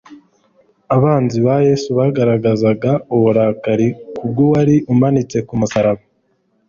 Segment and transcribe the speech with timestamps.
[0.95, 6.03] Abanzi ba Yesu bagaragazaga uburakari kubw'uwari umanitswe ku musaraba.